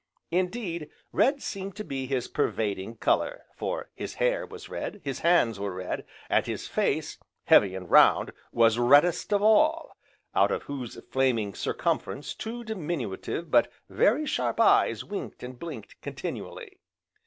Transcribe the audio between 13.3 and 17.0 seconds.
but very sharp eyes winked and blinked continually.